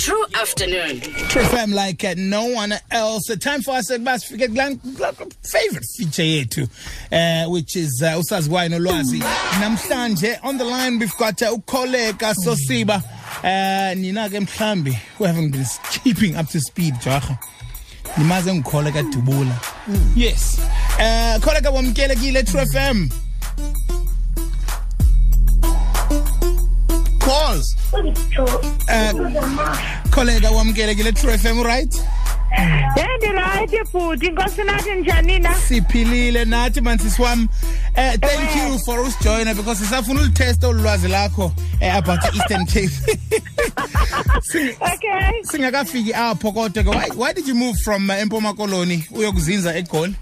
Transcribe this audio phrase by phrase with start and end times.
[0.00, 1.00] Tru afternoon.
[1.28, 3.28] Tru FM like uh, no one else.
[3.28, 6.68] Uh, time for us ukuba sifike kula favorite feature yethu
[7.12, 9.18] uh, which is uh, usaziwayo nolwazi.
[9.60, 13.02] Namhlanje on the line we've got uh, ukholeka Sosiba.
[13.44, 17.38] Uh nina ke mhlambi who haven't been keeping up to speed jaha.
[18.16, 19.54] Nimaze ngikholeka Dubula.
[20.16, 20.58] Yes.
[20.98, 23.10] Uh kholeka wamkelekile Tru FM.
[27.34, 27.76] Calls.
[27.92, 29.12] Uh,
[30.10, 31.94] kholeka wamkelekile True FM right?
[33.18, 35.54] Ndirayithi futhi inkosi nathi njani na?
[35.54, 37.48] siphilile nathi mansisi wam
[37.96, 41.46] uh, thank you for usijoyina because sisafuna ulitesta ulwazi lakho
[41.80, 42.90] uh, about i-eastern cape
[44.52, 45.42] Sing- Okay.
[45.42, 50.14] singakafiki apho kodwa ke why, why did you move from uh, empuma koloni uyokuzinza egoli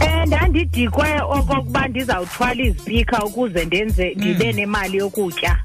[0.00, 5.56] Eh ndandidikwe okokuba ndizawuthwala izipika ukuze ndenze ndibe nemali yokutya.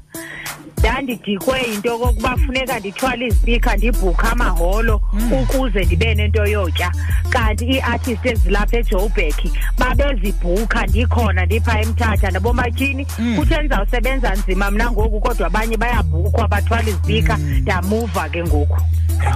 [0.88, 5.00] Ndandidikwe into yokokuba funeka ndithwale izipika ndibhukhe amaholo
[5.42, 6.92] ukuze ndibe nento yotya.
[7.30, 9.34] Kanti ii-artist ezilapha eJoburg
[9.78, 12.30] babezibhukha ndikhona ndipha emthatha.
[12.30, 18.80] Nabomatshini kuthe ndizawusebenza nzima mna ngoku kodwa abanye bayabhukhwa bathwala izipika ndamuva ke ngoku.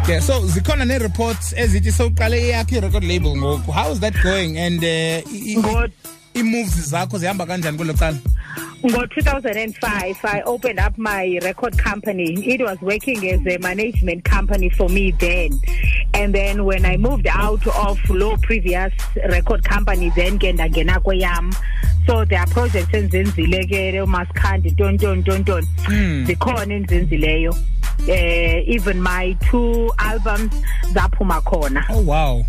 [0.08, 3.72] yeah so zikhona nee-reports ezithi sowuqale eyakho i-record label ngoku.
[3.72, 4.58] How is that going?
[4.58, 5.88] And uh, i- i- Ngo-
[6.36, 8.16] ii-moves zakho zihamba kanjani kwelo cala?
[8.82, 12.34] Ngo-2005, I opened up my record company.
[12.46, 15.50] It was working as a management company for me then.
[16.14, 18.92] And then when I moved out of low previous
[19.28, 21.54] record company, then ke ndangena kweyam.
[22.06, 25.64] So there are projects enzenzile ke uMaskandi tonton tonton.
[26.26, 27.56] Zikhona enzenzileyo.
[28.08, 30.54] Eh even my two albums
[30.92, 31.84] zaphuma khona.
[31.90, 32.44] oh wow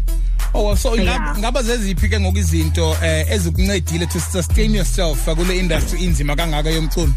[0.54, 1.36] Oh so Yeah.
[1.38, 6.70] ngaba zeziphi ke ngoku izinto eh ezikuncedile to sustain yourself uh, kule industry inzima kangaka
[6.70, 7.14] yomculo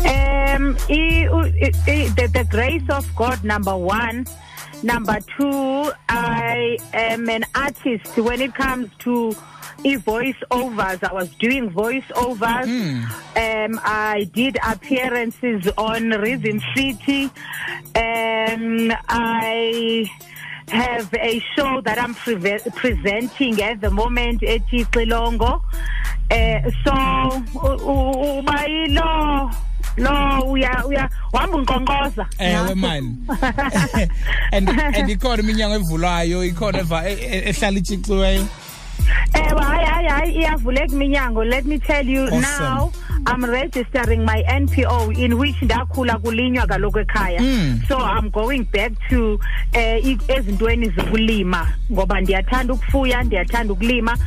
[0.00, 4.26] Um, i, i, i, the, the grace of God, number one.
[4.82, 9.34] Number two, I am an artist when it comes to
[9.82, 11.02] e voiceovers.
[11.02, 12.68] I was doing voiceovers.
[13.36, 17.24] Um, I did appearances on Rhythm City.
[17.96, 20.08] Um, I
[20.68, 25.60] have a show that I'm preve- presenting at the moment at Xilongo.
[26.30, 26.92] Uh, so
[27.54, 29.50] u- u- uba ilo
[29.96, 33.16] lo uya uya wahamba unqonqoza ewe mani
[34.52, 38.46] and and ikhona iminyango evulwayo ikhona eva ehlala itshixiweyo
[39.34, 42.40] ewe hayi hayi hayi iyavuleka iminyango let me tell you Awesome.
[42.40, 42.92] now
[43.26, 47.40] I'm registering my NPO in which ndakhula kulinywa kaloku ekhaya.
[47.40, 47.80] Mm.
[47.88, 49.40] so I'm going back to
[49.72, 54.18] eh i- ezintweni zokulima ngoba ndiyathanda ukufuya ndiyathanda ukulima.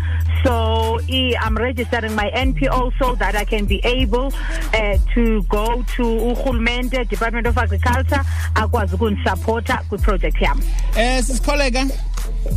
[0.43, 4.27] So i, I'm registering my NPO so that I can be able
[4.73, 8.21] uh, to go to urhulumente Department of Agriculture
[8.55, 10.59] akwazi ukunisupporta kwiproject yam.
[10.95, 11.85] Eh sisikholeka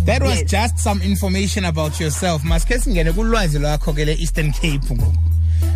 [0.05, 0.51] that was Yes.
[0.51, 2.43] just some information about yourself.
[2.43, 5.17] Masikhe singene kulwazi lwakho ke le-eastern cape ngoku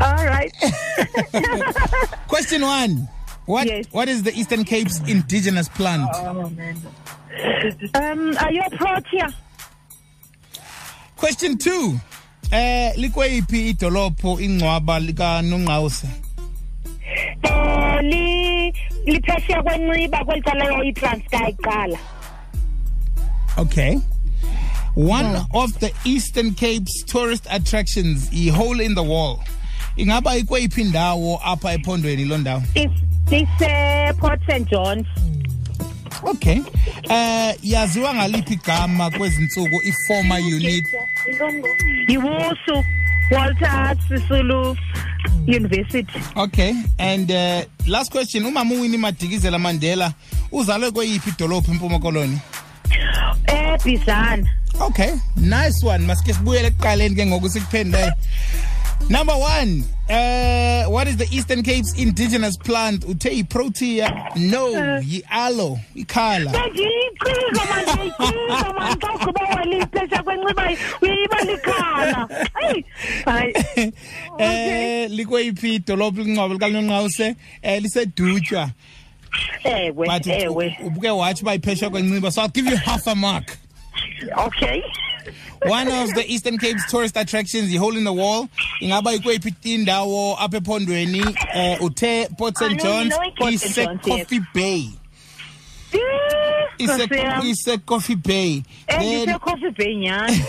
[0.01, 0.53] all right.
[2.29, 3.09] Question one.
[3.47, 3.85] What, Yes.
[3.93, 6.09] what is the eastern cape's indigenous plant?
[7.95, 9.29] Um are you a protea?
[11.17, 12.01] Question two.
[12.53, 16.09] Eh likweyiphi idolopho ingcwaba likanongqawuse
[17.43, 18.73] Eh li
[19.07, 21.99] liphesheya kwenciba kwelicala yayiTranskei kuqala.
[23.59, 23.99] Okay.
[24.95, 29.43] One of the Eastern Cape's tourist attractions, i-hole in the wall.
[29.97, 32.63] Ingaba ikweyiphi indawo apha ephondweni lo ndawo?
[32.75, 32.91] Is
[33.27, 35.07] this uh, Port St John's?
[36.23, 36.63] Okay.
[37.11, 40.85] Eh yaziwa ngaliphi igama kwezinsuku i-former unit
[42.09, 42.85] Yiwusu
[43.31, 44.77] Walter Sisulu
[45.47, 46.21] University.
[46.37, 46.75] Okay.
[46.99, 50.13] And uh, last question, umama uWinnie Madikizela Mandela
[50.53, 52.39] uzalwe kweyiphi idolophu Koloni?
[54.81, 56.03] Okay, nice one.
[56.07, 58.13] Masike sibuyele ekuqaleni ke ngoku sikuphendele.
[59.11, 63.05] Number one, uh, what is the Eastern Cape's indigenous plant?
[63.05, 64.31] Uthe i-protea?
[64.37, 66.51] No, yi-aloe, ikhala.
[66.53, 70.65] Bendiyicinga manje icinga manje xa ugqiba waliphesheya kwenciba
[71.03, 72.29] uyiba likhala.
[72.55, 72.85] Hayi.
[73.27, 73.93] Hayi.
[74.39, 78.71] Eh likweyiphi idolophu lincwaba likanonqawuse eh lisedutywa
[79.65, 80.77] Ewe, but ewe.
[80.85, 83.57] ubuke watch uba iphesha kwenciba so I'll give you half a mark
[84.39, 84.83] Okay.
[85.67, 88.49] one of the Eastern Cape's tourist attractions yi-hole in the wall
[88.81, 93.75] ingaba ikweyiphi indawo apha ephondweni eh uthe Port St John's know Port St.
[93.75, 94.89] John's, ise-Coffee Bay
[96.79, 97.15] Eh, ise Nkosi
[97.73, 97.81] yam.
[97.87, 98.63] Coffee Bay.
[98.87, 100.43] Endisecoffee bay nyhani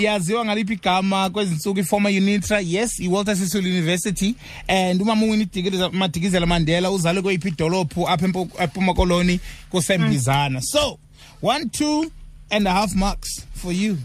[0.00, 2.60] iyaziwa ngaliphi igama kwezinsuku iformer unitra.
[2.60, 4.34] Yes iwalter sisulu university.
[4.68, 5.48] And umama uwini
[5.92, 9.40] madikizela mandela uzalwe kweyiphi idolophu apha empu- ephuma koloni
[9.70, 10.60] kusembizana.
[10.62, 10.98] So
[11.42, 12.10] one two
[12.50, 13.96] and a half marks for you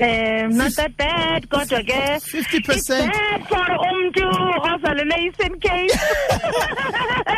[0.00, 2.76] um not that bad kodwa ke 50%.
[2.76, 4.28] It's bad for umntu
[5.26, 5.90] eastern cape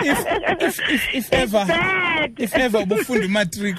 [0.03, 0.19] if,
[0.61, 1.67] if, if, if ever
[2.39, 3.77] if ever ubufunda imatric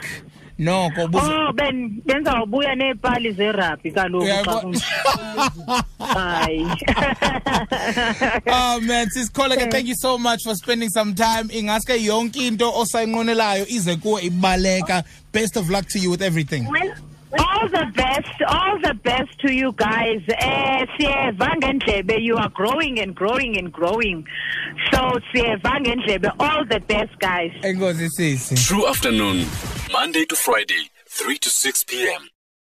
[0.57, 4.85] noko Oh ben benzawubuya neepali zerabhi kaloku xa Uyabo- kunje.
[5.99, 6.67] hayi
[8.47, 11.49] Oh man, sisikhole thank you so much for spending some time.
[11.49, 15.03] Ingaske yonke into osayinqonelayo ize kuwe ibaleka.
[15.31, 16.67] Best of luck to you with everything.
[17.39, 22.99] All the best all the best to you guys eh siyeva ngendlebe you are growing
[22.99, 24.25] and growing and growing
[24.91, 24.99] so
[25.31, 28.55] siyeva ngendlebe all the best guys Enkosi sisi.
[28.55, 29.45] Tru afternoon,
[29.91, 32.21] Monday to Friday, 3 to 6 p.m.